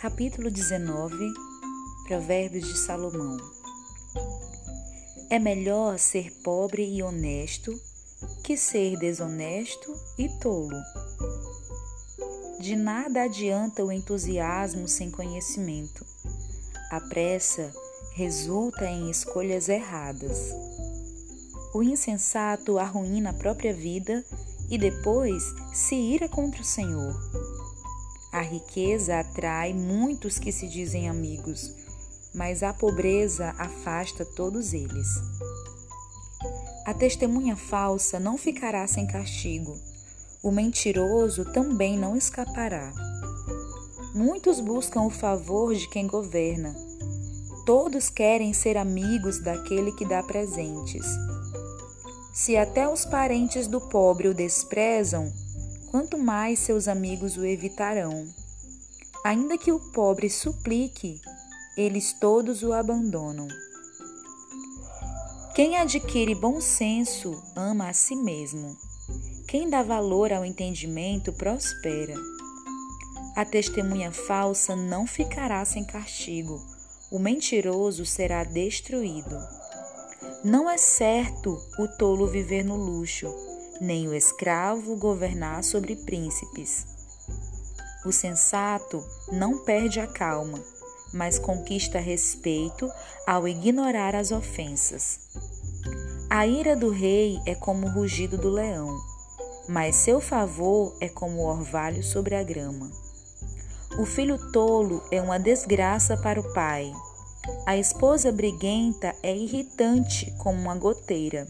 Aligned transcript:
Capítulo 0.00 0.50
19 0.50 1.30
Provérbios 2.08 2.66
de 2.66 2.78
Salomão 2.78 3.36
É 5.28 5.38
melhor 5.38 5.98
ser 5.98 6.32
pobre 6.42 6.90
e 6.90 7.02
honesto 7.02 7.78
que 8.42 8.56
ser 8.56 8.96
desonesto 8.96 9.94
e 10.16 10.26
tolo. 10.40 10.80
De 12.60 12.74
nada 12.76 13.24
adianta 13.24 13.84
o 13.84 13.92
entusiasmo 13.92 14.88
sem 14.88 15.10
conhecimento. 15.10 16.02
A 16.90 17.02
pressa 17.02 17.70
resulta 18.14 18.86
em 18.86 19.10
escolhas 19.10 19.68
erradas. 19.68 20.50
O 21.74 21.82
insensato 21.82 22.78
arruína 22.78 23.30
a 23.30 23.34
própria 23.34 23.74
vida 23.74 24.24
e 24.70 24.78
depois 24.78 25.44
se 25.74 25.94
ira 25.94 26.26
contra 26.26 26.62
o 26.62 26.64
Senhor. 26.64 27.14
A 28.32 28.42
riqueza 28.42 29.18
atrai 29.18 29.72
muitos 29.72 30.38
que 30.38 30.52
se 30.52 30.68
dizem 30.68 31.08
amigos, 31.08 31.74
mas 32.32 32.62
a 32.62 32.72
pobreza 32.72 33.54
afasta 33.58 34.24
todos 34.24 34.72
eles. 34.72 35.08
A 36.86 36.94
testemunha 36.94 37.56
falsa 37.56 38.20
não 38.20 38.38
ficará 38.38 38.86
sem 38.86 39.04
castigo, 39.04 39.76
o 40.42 40.52
mentiroso 40.52 41.44
também 41.52 41.98
não 41.98 42.16
escapará. 42.16 42.92
Muitos 44.14 44.60
buscam 44.60 45.02
o 45.02 45.10
favor 45.10 45.74
de 45.74 45.88
quem 45.88 46.06
governa, 46.06 46.74
todos 47.66 48.10
querem 48.10 48.52
ser 48.52 48.76
amigos 48.76 49.40
daquele 49.40 49.90
que 49.92 50.04
dá 50.04 50.22
presentes. 50.22 51.06
Se 52.32 52.56
até 52.56 52.88
os 52.88 53.04
parentes 53.04 53.66
do 53.66 53.80
pobre 53.80 54.28
o 54.28 54.34
desprezam, 54.34 55.32
quanto 55.90 56.16
mais 56.16 56.60
seus 56.60 56.86
amigos 56.86 57.36
o 57.36 57.44
evitarão. 57.44 58.24
Ainda 59.24 59.58
que 59.58 59.72
o 59.72 59.80
pobre 59.90 60.30
suplique, 60.30 61.20
eles 61.76 62.12
todos 62.12 62.62
o 62.62 62.72
abandonam. 62.72 63.48
Quem 65.54 65.76
adquire 65.76 66.34
bom 66.34 66.60
senso 66.60 67.42
ama 67.56 67.88
a 67.88 67.92
si 67.92 68.14
mesmo. 68.14 68.76
Quem 69.48 69.68
dá 69.68 69.82
valor 69.82 70.32
ao 70.32 70.44
entendimento 70.44 71.32
prospera. 71.32 72.14
A 73.36 73.44
testemunha 73.44 74.12
falsa 74.12 74.76
não 74.76 75.06
ficará 75.06 75.64
sem 75.64 75.84
castigo, 75.84 76.64
o 77.10 77.18
mentiroso 77.18 78.06
será 78.06 78.44
destruído. 78.44 79.36
Não 80.44 80.70
é 80.70 80.78
certo 80.78 81.60
o 81.78 81.88
tolo 81.88 82.28
viver 82.28 82.64
no 82.64 82.76
luxo 82.76 83.50
nem 83.80 84.06
o 84.06 84.14
escravo 84.14 84.94
governar 84.96 85.64
sobre 85.64 85.96
príncipes. 85.96 86.86
O 88.04 88.12
sensato 88.12 89.04
não 89.32 89.58
perde 89.64 90.00
a 90.00 90.06
calma, 90.06 90.58
mas 91.12 91.38
conquista 91.38 91.98
respeito 91.98 92.90
ao 93.26 93.48
ignorar 93.48 94.14
as 94.14 94.30
ofensas. 94.30 95.20
A 96.28 96.46
ira 96.46 96.76
do 96.76 96.90
rei 96.90 97.40
é 97.46 97.54
como 97.54 97.86
o 97.86 97.90
rugido 97.90 98.38
do 98.38 98.50
leão, 98.50 98.96
mas 99.68 99.96
seu 99.96 100.20
favor 100.20 100.96
é 101.00 101.08
como 101.08 101.38
o 101.38 101.46
orvalho 101.46 102.02
sobre 102.02 102.36
a 102.36 102.42
grama. 102.42 102.90
O 103.98 104.06
filho 104.06 104.38
tolo 104.52 105.02
é 105.10 105.20
uma 105.20 105.38
desgraça 105.38 106.16
para 106.16 106.40
o 106.40 106.52
pai. 106.54 106.92
A 107.66 107.76
esposa 107.76 108.30
briguenta 108.30 109.14
é 109.22 109.36
irritante 109.36 110.32
como 110.38 110.60
uma 110.60 110.76
goteira. 110.76 111.46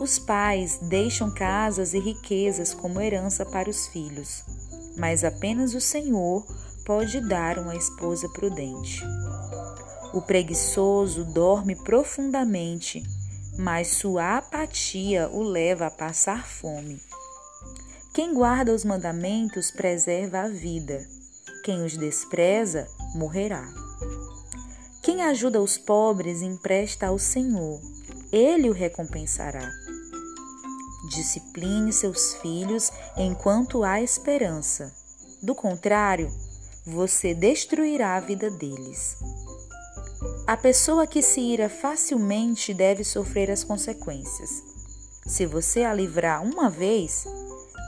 Os 0.00 0.18
pais 0.18 0.78
deixam 0.82 1.30
casas 1.30 1.94
e 1.94 2.00
riquezas 2.00 2.74
como 2.74 3.00
herança 3.00 3.46
para 3.46 3.70
os 3.70 3.86
filhos, 3.86 4.42
mas 4.96 5.22
apenas 5.22 5.72
o 5.74 5.80
Senhor 5.80 6.44
pode 6.84 7.20
dar 7.20 7.58
uma 7.58 7.76
esposa 7.76 8.28
prudente. 8.28 9.02
O 10.12 10.20
preguiçoso 10.20 11.24
dorme 11.24 11.76
profundamente, 11.76 13.02
mas 13.56 13.88
sua 13.88 14.38
apatia 14.38 15.28
o 15.32 15.42
leva 15.42 15.86
a 15.86 15.90
passar 15.90 16.44
fome. 16.46 17.00
Quem 18.12 18.34
guarda 18.34 18.72
os 18.72 18.84
mandamentos 18.84 19.70
preserva 19.70 20.40
a 20.40 20.48
vida, 20.48 21.06
quem 21.64 21.84
os 21.84 21.96
despreza 21.96 22.88
morrerá. 23.14 23.66
Quem 25.02 25.22
ajuda 25.22 25.60
os 25.60 25.78
pobres 25.78 26.42
empresta 26.42 27.06
ao 27.06 27.18
Senhor, 27.18 27.80
ele 28.30 28.68
o 28.68 28.72
recompensará. 28.72 29.70
Discipline 31.08 31.92
seus 31.92 32.34
filhos 32.36 32.90
enquanto 33.16 33.84
há 33.84 34.00
esperança. 34.00 34.92
Do 35.42 35.54
contrário, 35.54 36.30
você 36.86 37.34
destruirá 37.34 38.16
a 38.16 38.20
vida 38.20 38.50
deles. 38.50 39.16
A 40.46 40.56
pessoa 40.56 41.06
que 41.06 41.22
se 41.22 41.40
ira 41.40 41.68
facilmente 41.68 42.72
deve 42.72 43.04
sofrer 43.04 43.50
as 43.50 43.64
consequências. 43.64 44.62
Se 45.26 45.46
você 45.46 45.84
a 45.84 45.94
livrar 45.94 46.42
uma 46.42 46.68
vez, 46.68 47.24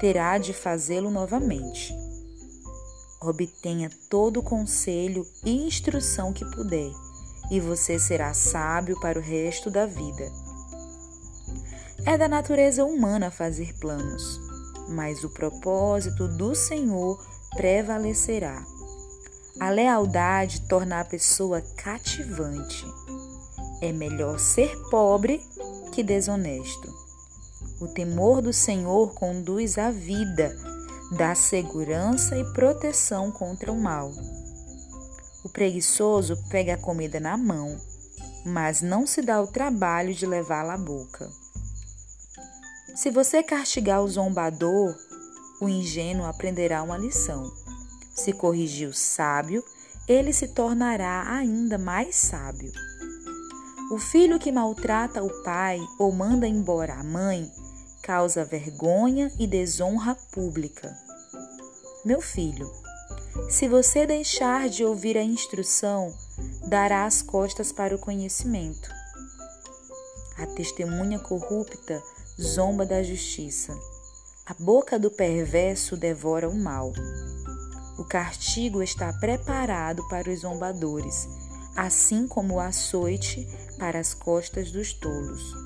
terá 0.00 0.38
de 0.38 0.52
fazê-lo 0.52 1.10
novamente. 1.10 1.92
Obtenha 3.20 3.90
todo 4.10 4.40
o 4.40 4.42
conselho 4.42 5.26
e 5.44 5.66
instrução 5.66 6.32
que 6.32 6.44
puder, 6.44 6.92
e 7.50 7.58
você 7.58 7.98
será 7.98 8.34
sábio 8.34 8.98
para 9.00 9.18
o 9.18 9.22
resto 9.22 9.70
da 9.70 9.86
vida. 9.86 10.30
É 12.06 12.18
da 12.18 12.28
natureza 12.28 12.84
humana 12.84 13.30
fazer 13.30 13.72
planos, 13.78 14.38
mas 14.90 15.24
o 15.24 15.30
propósito 15.30 16.28
do 16.28 16.54
Senhor 16.54 17.18
prevalecerá. 17.56 18.62
A 19.58 19.70
lealdade 19.70 20.60
torna 20.68 21.00
a 21.00 21.04
pessoa 21.04 21.62
cativante. 21.76 22.84
É 23.80 23.90
melhor 23.90 24.38
ser 24.38 24.76
pobre 24.90 25.40
que 25.92 26.02
desonesto. 26.02 26.92
O 27.80 27.88
temor 27.88 28.42
do 28.42 28.52
Senhor 28.52 29.14
conduz 29.14 29.78
à 29.78 29.90
vida, 29.90 30.54
dá 31.16 31.34
segurança 31.34 32.36
e 32.36 32.44
proteção 32.52 33.32
contra 33.32 33.72
o 33.72 33.80
mal. 33.80 34.12
O 35.42 35.48
preguiçoso 35.48 36.36
pega 36.50 36.74
a 36.74 36.78
comida 36.78 37.18
na 37.18 37.38
mão, 37.38 37.78
mas 38.44 38.82
não 38.82 39.06
se 39.06 39.22
dá 39.22 39.40
o 39.40 39.46
trabalho 39.46 40.12
de 40.12 40.26
levá-la 40.26 40.74
à 40.74 40.78
boca. 40.78 41.43
Se 42.94 43.10
você 43.10 43.42
castigar 43.42 44.02
o 44.02 44.08
zombador, 44.08 44.96
o 45.60 45.68
ingênuo 45.68 46.26
aprenderá 46.26 46.80
uma 46.80 46.96
lição. 46.96 47.52
Se 48.14 48.32
corrigir 48.32 48.88
o 48.88 48.94
sábio, 48.94 49.64
ele 50.06 50.32
se 50.32 50.46
tornará 50.48 51.24
ainda 51.28 51.76
mais 51.76 52.14
sábio. 52.14 52.72
O 53.90 53.98
filho 53.98 54.38
que 54.38 54.52
maltrata 54.52 55.24
o 55.24 55.42
pai 55.42 55.80
ou 55.98 56.12
manda 56.12 56.46
embora 56.46 56.94
a 56.94 57.02
mãe 57.02 57.50
causa 58.00 58.44
vergonha 58.44 59.32
e 59.40 59.46
desonra 59.46 60.14
pública. 60.30 60.96
Meu 62.04 62.20
filho, 62.20 62.70
se 63.48 63.66
você 63.66 64.06
deixar 64.06 64.68
de 64.68 64.84
ouvir 64.84 65.18
a 65.18 65.22
instrução, 65.22 66.14
dará 66.68 67.06
as 67.06 67.22
costas 67.22 67.72
para 67.72 67.94
o 67.94 67.98
conhecimento. 67.98 68.88
A 70.38 70.46
testemunha 70.46 71.18
corrupta 71.18 72.00
zomba 72.40 72.84
da 72.84 73.02
justiça. 73.02 73.72
A 74.46 74.54
boca 74.54 74.98
do 74.98 75.10
perverso 75.10 75.96
devora 75.96 76.48
o 76.48 76.54
mal. 76.54 76.92
O 77.96 78.04
castigo 78.04 78.82
está 78.82 79.12
preparado 79.12 80.06
para 80.08 80.30
os 80.30 80.40
zombadores, 80.40 81.28
assim 81.76 82.26
como 82.26 82.54
o 82.54 82.60
açoite 82.60 83.46
para 83.78 83.98
as 83.98 84.12
costas 84.12 84.70
dos 84.70 84.92
tolos. 84.92 85.63